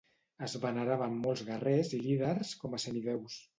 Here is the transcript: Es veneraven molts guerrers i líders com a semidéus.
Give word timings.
Es 0.45 0.55
veneraven 0.63 1.19
molts 1.27 1.45
guerrers 1.51 1.93
i 1.99 2.01
líders 2.07 2.57
com 2.65 2.77
a 2.79 2.83
semidéus. 2.89 3.41